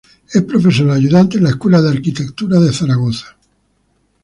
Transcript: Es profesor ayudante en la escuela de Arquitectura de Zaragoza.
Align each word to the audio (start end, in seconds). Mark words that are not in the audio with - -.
Es 0.33 0.41
profesor 0.41 0.89
ayudante 0.89 1.37
en 1.37 1.43
la 1.43 1.51
escuela 1.51 1.79
de 1.79 1.91
Arquitectura 1.91 2.59
de 2.59 2.73
Zaragoza. 2.73 3.37